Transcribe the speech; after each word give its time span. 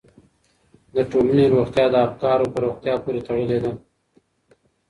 د 0.95 0.97
ټولنې 1.11 1.45
روغتیا 1.53 1.85
د 1.91 1.95
افکارو 2.07 2.51
په 2.53 2.57
روغتیا 2.65 2.93
پورې 3.03 3.19
تړلې 3.27 3.57
ده. 3.63 3.71